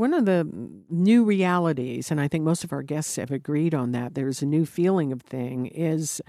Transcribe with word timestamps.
one 0.00 0.14
of 0.14 0.24
the 0.24 0.48
new 0.88 1.24
realities, 1.24 2.10
and 2.10 2.20
I 2.20 2.26
think 2.26 2.42
most 2.42 2.64
of 2.64 2.72
our 2.72 2.82
guests 2.82 3.16
have 3.16 3.30
agreed 3.30 3.74
on 3.74 3.92
that. 3.92 4.14
There's 4.14 4.42
a 4.42 4.46
new 4.46 4.66
feeling 4.66 5.12
of 5.12 5.22
thing 5.22 5.66
is 5.66 6.20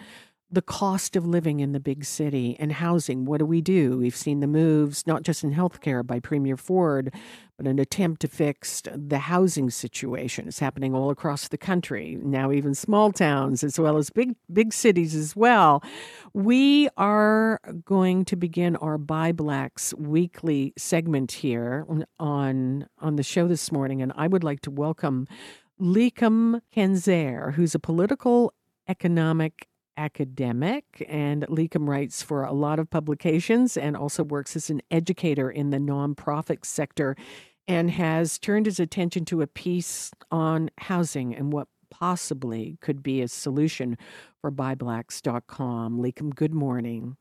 the 0.52 0.62
cost 0.62 1.16
of 1.16 1.26
living 1.26 1.62
in 1.62 1.71
the 1.71 1.80
big 1.80 2.04
city 2.04 2.58
and 2.60 2.74
housing. 2.74 3.24
What 3.24 3.38
do 3.38 3.46
we 3.46 3.62
do? 3.62 3.98
We've 3.98 4.16
seen 4.16 4.42
the 4.42 4.48
moves, 4.48 5.08
not 5.08 5.24
just 5.24 5.44
in 5.44 5.54
healthcare 5.54 6.05
by 6.05 6.20
Premier 6.20 6.58
Ford, 6.58 7.14
but 7.55 7.68
an 7.68 7.80
attempt 7.80 8.21
to 8.21 8.28
fix 8.28 8.84
the 8.94 9.20
housing 9.20 9.70
situation. 9.70 10.50
It's 10.50 10.60
happening 10.60 10.93
all 10.93 11.10
across 11.10 11.48
the 11.48 11.57
country, 11.57 12.18
now 12.21 12.52
even 12.52 12.75
small 12.75 13.14
towns 13.14 13.64
as 13.64 13.79
well 13.79 13.98
as 13.98 14.10
big 14.10 14.36
big 14.52 14.74
cities 14.74 15.16
as 15.16 15.36
well. 15.36 15.82
We 16.34 16.89
are 16.97 17.61
going 17.86 18.25
to 18.25 18.36
begin 18.36 18.75
our 18.78 18.97
ByBlacks 18.97 19.93
weekly 19.97 20.74
segment 20.78 21.32
here 21.32 21.86
on 22.20 22.88
on 23.00 23.15
the 23.15 23.24
show 23.24 23.47
this 23.47 23.71
morning, 23.71 24.02
and 24.02 24.11
I 24.15 24.28
would 24.28 24.43
like 24.43 24.61
to 24.61 24.71
welcome 24.71 25.28
Likam 25.79 26.61
Kyanzaire, 26.75 27.54
who's 27.54 27.74
a 27.74 27.79
political 27.79 28.54
economic 28.88 29.68
academic, 30.01 31.05
and 31.07 31.43
Likam 31.47 31.87
writes 31.87 32.23
for 32.23 32.44
a 32.44 32.53
lot 32.53 32.80
of 32.80 32.89
publications 32.89 33.78
and 33.78 33.95
also 33.95 34.23
works 34.23 34.55
as 34.55 34.69
an 34.69 34.81
educator 34.89 35.50
in 35.52 35.69
the 35.69 35.78
nonprofit 35.78 36.66
sector 36.66 37.16
and 37.67 37.92
has 37.92 38.39
turned 38.39 38.66
his 38.66 38.80
attention 38.80 39.25
to 39.25 39.42
a 39.42 39.47
piece 39.47 40.11
on 40.31 40.69
housing 40.80 41.36
and 41.36 41.53
what 41.53 41.67
possibly 41.92 42.78
could 42.81 43.03
be 43.03 43.22
a 43.22 43.28
solution 43.28 43.97
for 44.42 44.52
ByBlacks.com. 44.52 46.00
Likam, 46.00 46.33
good 46.33 46.53
morning. 46.53 47.16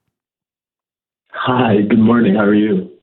Hi, 1.32 1.82
good 1.82 1.98
morning. 1.98 2.34
How 2.34 2.44
are 2.44 2.54
you? 2.54 2.99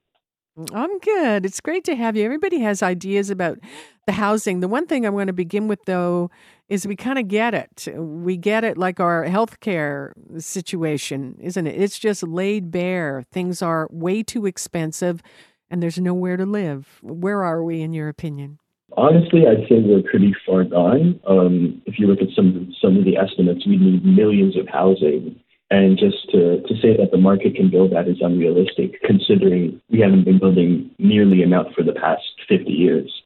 I'm 0.73 0.97
good. 0.99 1.45
It's 1.45 1.61
great 1.61 1.83
to 1.85 1.95
have 1.95 2.15
you. 2.15 2.25
Everybody 2.25 2.59
has 2.59 2.81
ideas 2.81 3.29
about 3.29 3.59
the 4.07 4.13
housing. 4.13 4.59
The 4.59 4.67
one 4.67 4.87
thing 4.87 5.05
I 5.05 5.09
want 5.09 5.27
to 5.27 5.33
begin 5.33 5.67
with, 5.67 5.85
though, 5.85 6.31
is 6.67 6.87
we 6.87 6.95
kind 6.95 7.19
of 7.19 7.27
get 7.27 7.53
it. 7.53 7.87
We 7.95 8.37
get 8.37 8.63
it 8.63 8.77
like 8.77 8.99
our 8.99 9.25
healthcare 9.25 10.13
situation, 10.39 11.37
isn't 11.39 11.67
it? 11.67 11.79
It's 11.79 11.99
just 11.99 12.23
laid 12.23 12.71
bare. 12.71 13.23
Things 13.31 13.61
are 13.61 13.87
way 13.91 14.23
too 14.23 14.45
expensive 14.47 15.21
and 15.69 15.83
there's 15.83 15.99
nowhere 15.99 16.37
to 16.37 16.45
live. 16.45 16.99
Where 17.01 17.43
are 17.43 17.63
we, 17.63 17.81
in 17.81 17.93
your 17.93 18.09
opinion? 18.09 18.59
Honestly, 18.95 19.41
I'd 19.45 19.67
say 19.67 19.79
we're 19.79 20.01
pretty 20.01 20.33
far 20.45 20.63
gone. 20.63 21.19
Um, 21.27 21.81
if 21.85 21.99
you 21.99 22.07
look 22.07 22.19
at 22.21 22.33
some 22.35 22.73
some 22.81 22.97
of 22.97 23.03
the 23.03 23.17
estimates, 23.17 23.67
we 23.67 23.77
need 23.77 24.03
millions 24.05 24.57
of 24.57 24.67
housing 24.69 25.39
and 25.69 25.97
just 25.97 26.29
to, 26.31 26.61
to 26.61 26.73
say 26.81 26.95
that 26.95 27.11
the 27.11 27.17
market 27.17 27.55
can 27.55 27.69
build 27.69 27.91
that 27.91 28.07
is 28.07 28.17
unrealistic, 28.21 29.01
considering 29.03 29.81
we 29.89 29.99
haven't 29.99 30.23
been 30.23 30.39
building 30.39 30.91
nearly 30.97 31.41
enough 31.41 31.67
for 31.75 31.83
the 31.83 31.93
past 31.93 32.23
50 32.47 32.71
years. 32.71 33.23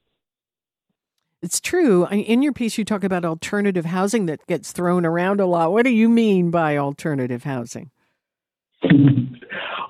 It's 1.42 1.60
true. 1.60 2.08
In 2.08 2.44
your 2.44 2.54
piece, 2.54 2.78
you 2.78 2.86
talk 2.86 3.04
about 3.04 3.26
alternative 3.26 3.86
housing 3.86 4.28
that 4.28 4.46
gets 4.46 4.72
thrown 4.72 5.06
around 5.06 5.40
a 5.40 5.46
lot. 5.46 5.72
What 5.72 5.86
do 5.86 5.92
you 5.92 6.08
mean 6.08 6.52
by 6.52 6.78
alternative 6.78 7.44
housing? 7.44 7.90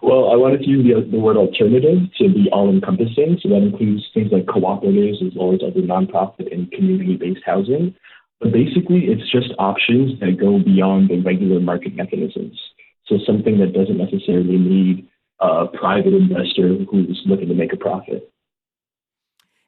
well, 0.02 0.32
I 0.32 0.36
wanted 0.36 0.62
to 0.62 0.68
use 0.68 0.86
the, 0.86 1.10
the 1.12 1.20
word 1.20 1.36
alternative 1.36 2.00
to 2.20 2.30
be 2.30 2.50
all 2.52 2.70
encompassing. 2.70 3.38
So 3.42 3.50
that 3.50 3.64
includes 3.64 4.04
things 4.14 4.32
like 4.32 4.46
cooperatives 4.46 5.26
as 5.26 5.34
well 5.36 5.54
as 5.54 5.60
other 5.62 5.82
nonprofit 5.82 6.52
and 6.54 6.72
community 6.72 7.18
based 7.18 7.44
housing. 7.46 7.96
But 8.42 8.52
basically, 8.52 9.06
it's 9.06 9.32
just 9.32 9.54
options 9.60 10.20
that 10.20 10.40
go 10.40 10.60
beyond 10.60 11.10
the 11.10 11.22
regular 11.22 11.60
market 11.60 11.96
mechanisms. 11.96 12.60
So 13.06 13.18
something 13.26 13.60
that 13.60 13.74
doesn't 13.74 13.98
necessarily 13.98 14.58
need 14.58 15.08
a 15.40 15.68
private 15.68 16.14
investor 16.14 16.76
who's 16.90 17.22
looking 17.26 17.48
to 17.50 17.54
make 17.54 17.72
a 17.72 17.78
profit. 17.78 18.32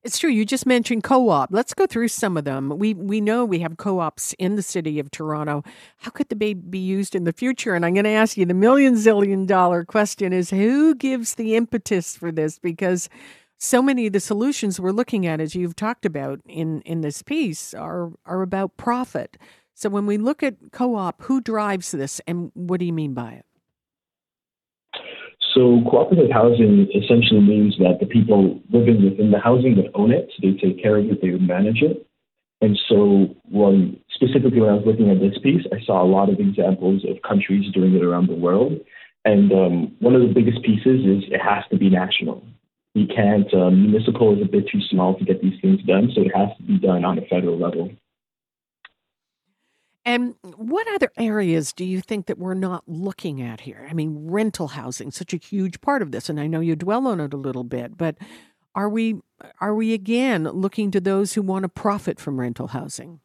It's 0.04 0.20
true. 0.20 0.30
You 0.30 0.44
just 0.44 0.66
mentioned 0.66 1.04
co-op. 1.04 1.50
Let's 1.52 1.74
go 1.74 1.88
through 1.88 2.10
some 2.10 2.36
of 2.36 2.44
them. 2.44 2.78
We 2.78 2.94
we 2.94 3.22
know 3.22 3.46
we 3.46 3.60
have 3.60 3.78
co-ops 3.78 4.34
in 4.38 4.58
the 4.58 4.62
city 4.62 5.00
of 5.00 5.10
Toronto. 5.12 5.64
How 6.00 6.12
could 6.12 6.28
the 6.28 6.36
they 6.36 6.54
be 6.54 6.80
used 6.80 7.16
in 7.16 7.24
the 7.24 7.32
future? 7.32 7.74
And 7.74 7.86
I'm 7.86 7.94
going 7.94 8.04
to 8.04 8.10
ask 8.10 8.36
you 8.36 8.46
the 8.46 8.54
million 8.54 8.96
zillion 8.96 9.48
dollar 9.48 9.86
question: 9.86 10.34
Is 10.34 10.50
who 10.50 10.94
gives 10.94 11.36
the 11.36 11.56
impetus 11.56 12.18
for 12.18 12.34
this? 12.34 12.60
Because 12.60 13.08
so 13.64 13.82
many 13.82 14.08
of 14.08 14.14
the 14.14 14.20
solutions 14.20 14.78
we're 14.78 14.92
looking 14.92 15.26
at, 15.26 15.40
as 15.40 15.56
you've 15.56 15.76
talked 15.76 16.06
about 16.06 16.42
in, 16.46 16.82
in 16.82 17.00
this 17.00 17.22
piece, 17.22 17.74
are, 17.74 18.12
are 18.26 18.42
about 18.42 18.76
profit. 18.76 19.38
So 19.74 19.90
when 19.90 20.06
we 20.06 20.18
look 20.18 20.44
at 20.44 20.56
co 20.74 20.96
op, 20.96 21.22
who 21.24 21.40
drives 21.40 21.92
this 21.92 22.20
and 22.28 22.52
what 22.56 22.82
do 22.82 22.86
you 22.86 22.92
mean 22.92 23.14
by 23.14 23.32
it? 23.32 23.46
So 25.56 25.82
cooperative 25.90 26.30
housing 26.32 26.90
essentially 26.94 27.40
means 27.40 27.78
that 27.78 28.00
the 28.02 28.06
people 28.06 28.60
living 28.70 29.04
within 29.10 29.32
the 29.32 29.40
housing 29.40 29.76
that 29.76 29.92
own 29.96 30.12
it, 30.12 30.30
they 30.42 30.52
take 30.52 30.82
care 30.82 30.98
of 30.98 31.06
it, 31.06 31.22
they 31.22 31.30
manage 31.30 31.82
it. 31.82 32.06
And 32.60 32.78
so 32.90 33.34
when 33.50 33.98
specifically 34.14 34.60
when 34.60 34.72
I 34.72 34.74
was 34.74 34.86
looking 34.86 35.10
at 35.10 35.22
this 35.22 35.38
piece, 35.42 35.66
I 35.72 35.84
saw 35.86 36.04
a 36.04 36.08
lot 36.08 36.30
of 36.30 36.40
examples 36.40 37.06
of 37.08 37.22
countries 37.22 37.72
doing 37.74 37.96
it 37.96 38.04
around 38.04 38.28
the 38.28 38.36
world. 38.36 38.74
And 39.26 39.52
um, 39.54 39.96
one 40.00 40.16
of 40.16 40.22
the 40.22 40.34
biggest 40.34 40.64
pieces 40.64 41.06
is 41.06 41.24
it 41.32 41.40
has 41.40 41.64
to 41.72 41.78
be 41.78 41.90
national 41.90 42.44
we 42.96 43.08
can't, 43.08 43.52
um, 43.54 43.92
municipal 43.92 44.36
is 44.36 44.42
a 44.42 44.50
bit 44.50 44.68
too 44.68 44.82
small 44.90 45.18
to 45.18 45.26
get 45.26 45.42
these 45.42 45.60
things 45.62 45.82
done, 45.84 46.12
so 46.14 46.22
it 46.22 46.36
has 46.36 46.56
to 46.58 46.64
be 46.64 46.78
done 46.78 47.04
on 47.04 47.18
a 47.18 47.26
federal 47.26 47.58
level. 47.58 47.92
And 50.06 50.36
what 50.58 50.88
other 50.94 51.12
areas 51.18 51.72
do 51.72 51.86
you 51.86 52.02
think 52.02 52.26
that 52.26 52.38
we're 52.38 52.54
not 52.56 52.84
looking 52.88 53.42
at 53.42 53.62
here? 53.62 53.88
I 53.90 53.94
mean, 53.94 54.30
rental 54.30 54.70
housing, 54.70 55.12
such 55.12 55.34
a 55.34 55.38
huge 55.38 55.80
part 55.80 56.02
of 56.02 56.12
this, 56.12 56.30
and 56.30 56.40
I 56.40 56.48
know 56.48 56.60
you 56.60 56.76
dwell 56.76 57.08
on 57.08 57.20
it 57.22 57.34
a 57.34 57.38
little 57.38 57.64
bit, 57.64 57.98
but 57.98 58.18
are 58.76 58.90
we 58.90 59.22
are 59.62 59.74
we 59.74 59.94
again 59.94 60.44
looking 60.44 60.92
to 60.92 61.00
those 61.00 61.34
who 61.34 61.42
want 61.42 61.64
to 61.64 61.70
profit 61.70 62.20
from 62.20 62.40
rental 62.40 62.68
housing? 62.68 63.22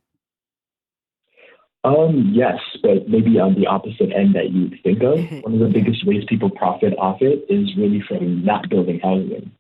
Um, 1.84 2.32
yes, 2.34 2.58
but 2.82 3.08
maybe 3.08 3.38
on 3.38 3.54
the 3.54 3.66
opposite 3.66 4.12
end 4.14 4.34
that 4.34 4.50
you 4.50 4.62
would 4.62 4.78
think 4.82 5.02
of. 5.02 5.18
One 5.44 5.54
of 5.54 5.60
the 5.60 5.72
biggest 5.72 6.06
ways 6.06 6.24
people 6.28 6.50
profit 6.50 6.94
off 6.98 7.18
it 7.22 7.44
is 7.48 7.76
really 7.76 8.02
from 8.06 8.44
not 8.44 8.68
building 8.68 9.00
housing. 9.00 9.52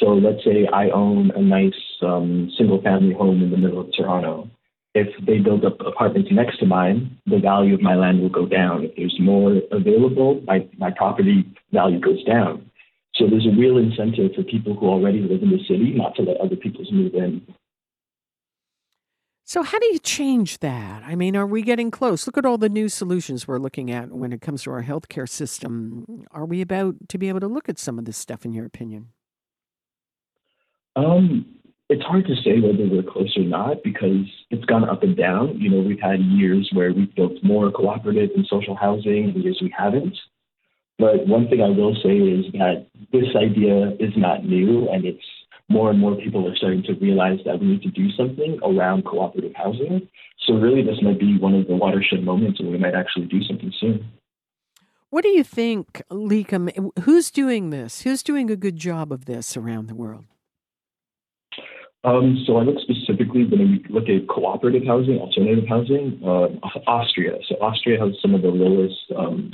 So 0.00 0.06
let's 0.06 0.44
say 0.44 0.66
I 0.72 0.90
own 0.90 1.30
a 1.34 1.40
nice 1.40 1.72
um, 2.02 2.50
single 2.56 2.82
family 2.82 3.14
home 3.14 3.42
in 3.42 3.50
the 3.50 3.56
middle 3.56 3.80
of 3.80 3.88
Toronto. 3.96 4.50
If 4.94 5.08
they 5.26 5.38
build 5.38 5.64
up 5.64 5.80
apartments 5.80 6.30
next 6.30 6.58
to 6.58 6.66
mine, 6.66 7.18
the 7.26 7.38
value 7.38 7.74
of 7.74 7.82
my 7.82 7.94
land 7.96 8.20
will 8.20 8.28
go 8.28 8.46
down. 8.46 8.84
If 8.84 8.96
there's 8.96 9.16
more 9.20 9.60
available, 9.72 10.40
my, 10.46 10.68
my 10.78 10.90
property 10.90 11.44
value 11.72 12.00
goes 12.00 12.22
down. 12.24 12.70
So 13.16 13.26
there's 13.28 13.46
a 13.46 13.56
real 13.56 13.78
incentive 13.78 14.32
for 14.34 14.42
people 14.42 14.74
who 14.74 14.86
already 14.86 15.20
live 15.20 15.42
in 15.42 15.50
the 15.50 15.58
city 15.68 15.92
not 15.96 16.14
to 16.16 16.22
let 16.22 16.36
other 16.38 16.56
people 16.56 16.84
move 16.92 17.14
in. 17.14 17.42
So, 19.46 19.62
how 19.62 19.78
do 19.78 19.86
you 19.86 19.98
change 19.98 20.60
that? 20.60 21.02
I 21.04 21.14
mean, 21.14 21.36
are 21.36 21.46
we 21.46 21.62
getting 21.62 21.90
close? 21.90 22.26
Look 22.26 22.38
at 22.38 22.46
all 22.46 22.56
the 22.56 22.70
new 22.70 22.88
solutions 22.88 23.46
we're 23.46 23.58
looking 23.58 23.90
at 23.90 24.10
when 24.10 24.32
it 24.32 24.40
comes 24.40 24.62
to 24.62 24.70
our 24.70 24.82
healthcare 24.82 25.28
system. 25.28 26.24
Are 26.30 26.46
we 26.46 26.62
about 26.62 27.08
to 27.10 27.18
be 27.18 27.28
able 27.28 27.40
to 27.40 27.46
look 27.46 27.68
at 27.68 27.78
some 27.78 27.98
of 27.98 28.06
this 28.06 28.16
stuff, 28.16 28.46
in 28.46 28.54
your 28.54 28.64
opinion? 28.64 29.08
Um, 30.96 31.46
it's 31.88 32.02
hard 32.02 32.26
to 32.26 32.34
say 32.36 32.60
whether 32.60 32.88
we're 32.88 33.02
close 33.02 33.36
or 33.36 33.44
not 33.44 33.82
because 33.82 34.26
it's 34.50 34.64
gone 34.64 34.88
up 34.88 35.02
and 35.02 35.16
down. 35.16 35.58
You 35.58 35.70
know, 35.70 35.80
we've 35.80 36.00
had 36.00 36.20
years 36.20 36.70
where 36.72 36.92
we've 36.92 37.14
built 37.14 37.32
more 37.42 37.70
cooperative 37.70 38.30
and 38.34 38.46
social 38.46 38.74
housing, 38.74 39.32
and 39.34 39.44
years 39.44 39.58
we 39.60 39.72
haven't. 39.76 40.16
But 40.98 41.26
one 41.26 41.48
thing 41.48 41.60
I 41.60 41.68
will 41.68 41.94
say 42.02 42.16
is 42.16 42.46
that 42.52 42.86
this 43.12 43.36
idea 43.36 43.90
is 43.98 44.12
not 44.16 44.44
new, 44.44 44.88
and 44.88 45.04
it's 45.04 45.24
more 45.68 45.90
and 45.90 45.98
more 45.98 46.14
people 46.14 46.48
are 46.48 46.56
starting 46.56 46.82
to 46.84 46.94
realize 46.94 47.38
that 47.44 47.60
we 47.60 47.66
need 47.66 47.82
to 47.82 47.90
do 47.90 48.10
something 48.12 48.58
around 48.62 49.04
cooperative 49.04 49.52
housing. 49.54 50.08
So 50.46 50.54
really, 50.54 50.82
this 50.82 51.02
might 51.02 51.18
be 51.18 51.38
one 51.38 51.54
of 51.54 51.66
the 51.66 51.74
watershed 51.74 52.22
moments, 52.22 52.60
and 52.60 52.70
we 52.70 52.78
might 52.78 52.94
actually 52.94 53.26
do 53.26 53.42
something 53.42 53.72
soon. 53.80 54.06
What 55.10 55.22
do 55.22 55.28
you 55.28 55.44
think, 55.44 56.02
Likam? 56.10 56.90
Who's 57.00 57.30
doing 57.30 57.70
this? 57.70 58.02
Who's 58.02 58.22
doing 58.22 58.50
a 58.50 58.56
good 58.56 58.76
job 58.76 59.12
of 59.12 59.26
this 59.26 59.56
around 59.56 59.88
the 59.88 59.94
world? 59.94 60.24
Um, 62.04 62.44
so 62.46 62.58
I 62.58 62.62
look 62.62 62.76
specifically 62.80 63.46
when 63.46 63.60
we 63.60 63.84
look 63.88 64.08
at 64.10 64.28
cooperative 64.28 64.82
housing, 64.86 65.18
alternative 65.18 65.64
housing, 65.66 66.20
uh, 66.22 66.48
Austria. 66.86 67.38
So 67.48 67.56
Austria 67.56 67.98
has 67.98 68.14
some 68.20 68.34
of 68.34 68.42
the 68.42 68.48
lowest 68.48 69.00
um, 69.16 69.50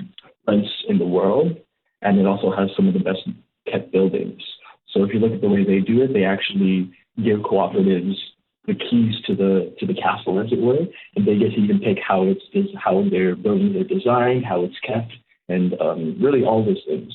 rents 0.48 0.68
in 0.88 0.98
the 0.98 1.06
world, 1.06 1.56
and 2.02 2.18
it 2.18 2.26
also 2.26 2.50
has 2.50 2.70
some 2.74 2.88
of 2.88 2.94
the 2.94 3.00
best 3.00 3.20
kept 3.70 3.92
buildings. 3.92 4.42
So 4.92 5.04
if 5.04 5.14
you 5.14 5.20
look 5.20 5.32
at 5.32 5.40
the 5.40 5.48
way 5.48 5.64
they 5.64 5.78
do 5.78 6.02
it, 6.02 6.12
they 6.12 6.24
actually 6.24 6.90
give 7.24 7.38
cooperatives 7.40 8.16
the 8.66 8.74
keys 8.74 9.14
to 9.26 9.34
the 9.34 9.74
to 9.78 9.86
the 9.86 9.94
castle, 9.94 10.40
as 10.40 10.52
it 10.52 10.60
were, 10.60 10.86
and 11.16 11.26
they 11.26 11.38
get 11.38 11.52
to 11.52 11.60
even 11.60 11.78
pick 11.78 11.98
how 12.06 12.24
it's 12.24 12.42
how 12.76 13.04
their 13.10 13.36
buildings 13.36 13.76
are 13.76 13.84
designed, 13.84 14.44
how 14.44 14.64
it's 14.64 14.78
kept, 14.86 15.12
and 15.48 15.80
um, 15.80 16.16
really 16.20 16.44
all 16.44 16.64
those 16.64 16.82
things. 16.86 17.12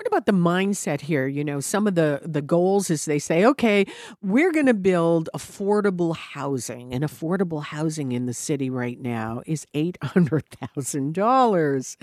What 0.00 0.06
about 0.06 0.24
the 0.24 0.32
mindset 0.32 1.02
here? 1.02 1.26
You 1.26 1.44
know, 1.44 1.60
some 1.60 1.86
of 1.86 1.94
the 1.94 2.22
the 2.24 2.40
goals 2.40 2.88
is 2.88 3.04
they 3.04 3.18
say, 3.18 3.44
okay, 3.44 3.84
we're 4.22 4.50
going 4.50 4.64
to 4.64 4.72
build 4.72 5.28
affordable 5.34 6.16
housing, 6.16 6.94
and 6.94 7.04
affordable 7.04 7.62
housing 7.62 8.12
in 8.12 8.24
the 8.24 8.32
city 8.32 8.70
right 8.70 8.98
now 8.98 9.42
is 9.44 9.66
eight 9.74 9.98
hundred 10.02 10.44
thousand 10.48 11.12
dollars. 11.12 11.98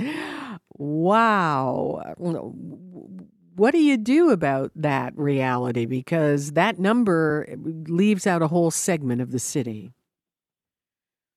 Wow 0.77 2.03
what 3.57 3.71
do 3.71 3.79
you 3.79 3.97
do 3.97 4.29
about 4.29 4.71
that 4.75 5.17
reality? 5.17 5.87
Because 5.87 6.51
that 6.51 6.77
number 6.77 7.47
leaves 7.87 8.27
out 8.27 8.43
a 8.43 8.47
whole 8.47 8.69
segment 8.69 9.19
of 9.19 9.31
the 9.31 9.39
city. 9.39 9.93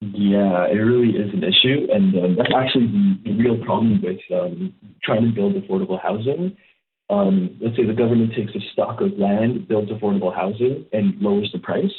Yeah, 0.01 0.65
it 0.67 0.81
really 0.81 1.11
is 1.11 1.33
an 1.35 1.45
issue, 1.45 1.87
and 1.93 2.15
um, 2.17 2.37
that's 2.37 2.55
actually 2.57 2.87
the, 3.23 3.33
real 3.35 3.63
problem 3.63 4.01
with 4.03 4.21
um, 4.33 4.73
trying 5.03 5.27
to 5.27 5.35
build 5.35 5.55
affordable 5.57 6.01
housing. 6.01 6.57
Um, 7.11 7.59
let's 7.61 7.77
say 7.77 7.85
the 7.85 7.93
government 7.93 8.33
takes 8.35 8.55
a 8.55 8.61
stock 8.73 9.03
of 9.03 9.19
land, 9.19 9.69
builds 9.69 9.91
affordable 9.91 10.35
housing, 10.35 10.87
and 10.95 11.21
lowers 11.21 11.51
the 11.53 11.59
price. 11.59 11.93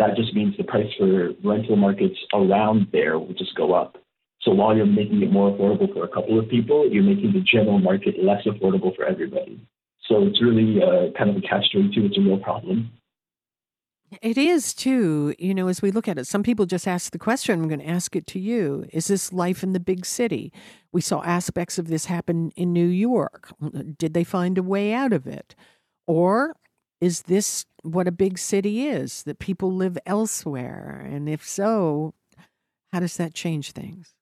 That 0.00 0.16
just 0.16 0.34
means 0.34 0.56
the 0.56 0.64
price 0.64 0.92
for 0.98 1.30
rental 1.44 1.76
markets 1.76 2.18
around 2.34 2.88
there 2.92 3.16
will 3.16 3.34
just 3.34 3.54
go 3.54 3.74
up. 3.74 3.96
So 4.42 4.50
while 4.50 4.76
you're 4.76 4.86
making 4.86 5.22
it 5.22 5.30
more 5.30 5.50
affordable 5.50 5.92
for 5.92 6.04
a 6.04 6.08
couple 6.08 6.40
of 6.40 6.48
people, 6.48 6.88
you're 6.90 7.04
making 7.04 7.32
the 7.32 7.40
general 7.40 7.78
market 7.78 8.22
less 8.22 8.44
affordable 8.44 8.94
for 8.96 9.04
everybody. 9.04 9.60
So 10.08 10.24
it's 10.26 10.42
really 10.42 10.82
uh, 10.82 11.16
kind 11.16 11.30
of 11.30 11.36
a 11.36 11.40
catch 11.40 11.70
22. 11.72 12.06
It's 12.06 12.18
a 12.18 12.20
real 12.20 12.38
problem. 12.38 12.90
It 14.22 14.38
is 14.38 14.72
too. 14.72 15.34
You 15.38 15.54
know, 15.54 15.68
as 15.68 15.82
we 15.82 15.90
look 15.90 16.06
at 16.06 16.18
it, 16.18 16.26
some 16.26 16.42
people 16.42 16.64
just 16.66 16.86
ask 16.86 17.12
the 17.12 17.18
question. 17.18 17.60
I'm 17.60 17.68
going 17.68 17.80
to 17.80 17.88
ask 17.88 18.14
it 18.14 18.26
to 18.28 18.38
you. 18.38 18.86
Is 18.92 19.08
this 19.08 19.32
life 19.32 19.62
in 19.62 19.72
the 19.72 19.80
big 19.80 20.06
city? 20.06 20.52
We 20.92 21.00
saw 21.00 21.22
aspects 21.22 21.78
of 21.78 21.88
this 21.88 22.06
happen 22.06 22.52
in 22.56 22.72
New 22.72 22.86
York. 22.86 23.52
Did 23.98 24.14
they 24.14 24.24
find 24.24 24.58
a 24.58 24.62
way 24.62 24.92
out 24.92 25.12
of 25.12 25.26
it? 25.26 25.56
Or 26.06 26.56
is 27.00 27.22
this 27.22 27.66
what 27.82 28.08
a 28.08 28.12
big 28.12 28.38
city 28.38 28.86
is, 28.86 29.22
that 29.24 29.38
people 29.38 29.72
live 29.72 29.98
elsewhere? 30.06 31.06
And 31.08 31.28
if 31.28 31.46
so, 31.46 32.14
how 32.92 33.00
does 33.00 33.16
that 33.16 33.34
change 33.34 33.72
things? 33.72 34.14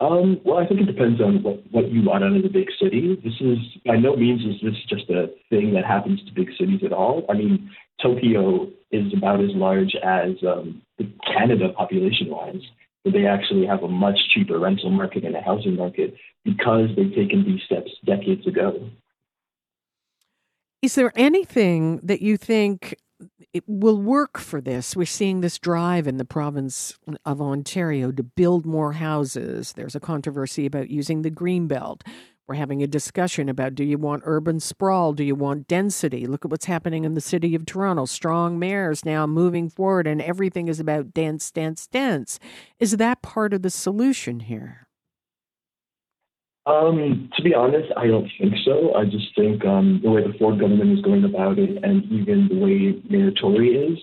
Um, 0.00 0.40
well, 0.44 0.58
I 0.58 0.66
think 0.66 0.80
it 0.80 0.86
depends 0.86 1.20
on 1.20 1.44
what, 1.44 1.62
what 1.70 1.92
you 1.92 2.02
want 2.02 2.24
out 2.24 2.34
of 2.34 2.42
the 2.42 2.48
big 2.48 2.68
city. 2.80 3.16
This 3.22 3.40
is 3.40 3.58
by 3.86 3.96
no 3.96 4.16
means 4.16 4.40
is 4.42 4.60
this 4.60 4.74
just 4.88 5.08
a 5.10 5.30
thing 5.48 5.74
that 5.74 5.84
happens 5.84 6.20
to 6.24 6.32
big 6.32 6.48
cities 6.58 6.80
at 6.84 6.92
all. 6.92 7.24
I 7.28 7.34
mean, 7.34 7.70
Tokyo 8.02 8.68
is 8.90 9.12
about 9.16 9.40
as 9.40 9.50
large 9.54 9.94
as 10.02 10.32
um, 10.46 10.82
Canada 11.26 11.70
population-wise, 11.76 12.62
but 13.04 13.12
they 13.12 13.26
actually 13.26 13.66
have 13.66 13.82
a 13.82 13.88
much 13.88 14.18
cheaper 14.34 14.58
rental 14.58 14.90
market 14.90 15.24
and 15.24 15.34
a 15.34 15.40
housing 15.40 15.76
market 15.76 16.14
because 16.44 16.88
they've 16.96 17.14
taken 17.14 17.44
these 17.44 17.60
steps 17.64 17.90
decades 18.04 18.46
ago. 18.46 18.90
Is 20.82 20.96
there 20.96 21.12
anything 21.14 22.00
that 22.02 22.22
you 22.22 22.36
think 22.36 22.96
it 23.52 23.64
will 23.66 24.00
work 24.00 24.38
for 24.38 24.60
this. 24.60 24.96
We're 24.96 25.04
seeing 25.04 25.40
this 25.40 25.58
drive 25.58 26.06
in 26.06 26.16
the 26.16 26.24
province 26.24 26.98
of 27.24 27.40
Ontario 27.40 28.10
to 28.12 28.22
build 28.22 28.64
more 28.64 28.94
houses. 28.94 29.74
There's 29.74 29.94
a 29.94 30.00
controversy 30.00 30.66
about 30.66 30.90
using 30.90 31.22
the 31.22 31.30
green 31.30 31.66
belt. 31.66 32.02
We're 32.48 32.56
having 32.56 32.82
a 32.82 32.88
discussion 32.88 33.48
about 33.48 33.74
do 33.74 33.84
you 33.84 33.98
want 33.98 34.22
urban 34.24 34.58
sprawl? 34.58 35.12
Do 35.12 35.22
you 35.22 35.36
want 35.36 35.68
density? 35.68 36.26
Look 36.26 36.44
at 36.44 36.50
what's 36.50 36.64
happening 36.64 37.04
in 37.04 37.14
the 37.14 37.20
city 37.20 37.54
of 37.54 37.64
Toronto. 37.64 38.04
Strong 38.04 38.58
mayors 38.58 39.04
now 39.04 39.26
moving 39.26 39.68
forward, 39.68 40.08
and 40.08 40.20
everything 40.20 40.66
is 40.66 40.80
about 40.80 41.14
dense, 41.14 41.50
dense, 41.52 41.86
dense. 41.86 42.40
Is 42.80 42.96
that 42.96 43.22
part 43.22 43.54
of 43.54 43.62
the 43.62 43.70
solution 43.70 44.40
here? 44.40 44.88
Um, 46.66 47.30
to 47.36 47.42
be 47.42 47.54
honest, 47.54 47.92
I 47.96 48.06
don't 48.06 48.30
think 48.38 48.54
so. 48.64 48.94
I 48.94 49.04
just 49.04 49.34
think 49.36 49.64
um, 49.64 50.00
the 50.02 50.10
way 50.10 50.22
the 50.22 50.36
Ford 50.38 50.60
government 50.60 50.98
is 50.98 51.04
going 51.04 51.24
about 51.24 51.58
it, 51.58 51.82
and 51.82 52.04
even 52.04 52.48
the 52.48 52.58
way 52.58 53.02
Mayor 53.08 53.30
Tory 53.32 53.70
is, 53.70 53.98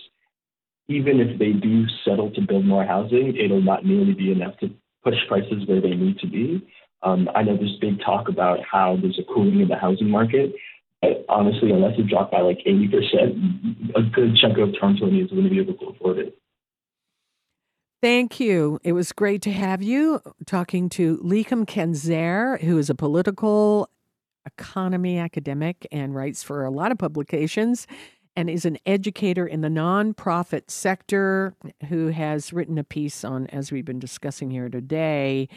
even 0.87 1.19
if 1.19 1.39
they 1.39 1.51
do 1.51 1.85
settle 2.03 2.31
to 2.31 2.41
build 2.41 2.65
more 2.65 2.85
housing, 2.85 3.35
it'll 3.37 3.61
not 3.61 3.85
nearly 3.85 4.13
be 4.13 4.31
enough 4.31 4.57
to 4.59 4.69
push 5.03 5.15
prices 5.27 5.67
where 5.67 5.81
they 5.81 5.95
need 5.95 6.19
to 6.19 6.27
be. 6.27 6.65
Um, 7.03 7.29
I 7.35 7.43
know 7.43 7.55
there's 7.55 7.77
big 7.79 7.99
talk 8.01 8.27
about 8.27 8.59
how 8.69 8.97
there's 9.01 9.19
a 9.19 9.33
cooling 9.33 9.61
in 9.61 9.67
the 9.67 9.75
housing 9.75 10.09
market, 10.09 10.53
but 11.01 11.25
honestly, 11.29 11.71
unless 11.71 11.97
it 11.97 12.07
dropped 12.07 12.31
by 12.31 12.41
like 12.41 12.59
80%, 12.67 13.95
a 13.95 14.01
good 14.01 14.35
chunk 14.35 14.57
of 14.57 14.69
Torontonians 14.69 15.29
to 15.29 15.49
be 15.49 15.59
able 15.59 15.75
to 15.75 15.87
afford 15.87 16.19
it. 16.19 16.37
Thank 18.01 18.39
you. 18.39 18.79
It 18.83 18.93
was 18.93 19.11
great 19.11 19.41
to 19.41 19.51
have 19.51 19.81
you 19.81 20.21
talking 20.45 20.87
to 20.89 21.17
Likam 21.17 21.65
Kyanzaire, 21.65 22.61
who 22.61 22.77
is 22.77 22.89
a 22.89 22.95
political 22.95 23.89
economy 24.45 25.17
academic 25.17 25.85
and 25.91 26.15
writes 26.15 26.41
for 26.41 26.63
a 26.63 26.69
lot 26.69 26.91
of 26.91 26.97
publications 26.97 27.87
and 28.35 28.49
is 28.49 28.63
an 28.63 28.77
educator 28.85 29.45
in 29.45 29.61
the 29.61 29.67
nonprofit 29.67 30.69
sector 30.69 31.53
who 31.89 32.07
has 32.07 32.53
written 32.53 32.77
a 32.77 32.83
piece 32.83 33.25
on, 33.25 33.47
as 33.47 33.69
we've 33.71 33.83
been 33.83 33.99
discussing 33.99 34.49
here 34.49 34.69
today, 34.69 35.49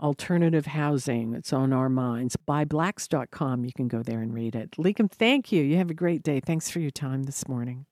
alternative 0.00 0.66
housing. 0.66 1.34
It's 1.34 1.52
on 1.52 1.72
our 1.72 1.88
minds. 1.88 2.36
ByBlacks.com. 2.48 3.64
You 3.64 3.72
can 3.72 3.88
go 3.88 4.02
there 4.02 4.20
and 4.20 4.34
read 4.34 4.54
it. 4.54 4.72
Likam, 4.72 5.10
thank 5.10 5.52
you. 5.52 5.62
You 5.62 5.76
have 5.76 5.90
a 5.90 5.94
great 5.94 6.22
day. 6.22 6.40
Thanks 6.40 6.70
for 6.70 6.80
your 6.80 6.90
time 6.90 7.24
this 7.24 7.48
morning. 7.48 7.86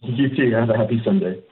You 0.00 0.34
too. 0.34 0.52
Have 0.52 0.70
a 0.70 0.76
happy 0.76 1.00
Sunday. 1.04 1.42